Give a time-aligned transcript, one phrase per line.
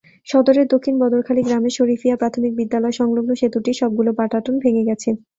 [0.27, 5.09] সদরের দক্ষিণ বদরখালী গ্রামের শরিফিয়া প্রাথমিক বিদ্যালয়সংলগ্ন সেতুটির সবগুলো পাটাতন ভেঙে গেছে।